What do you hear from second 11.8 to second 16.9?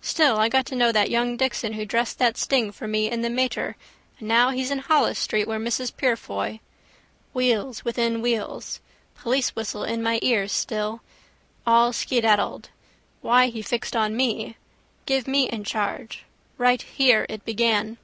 skedaddled. Why he fixed on me. Give me in charge. Right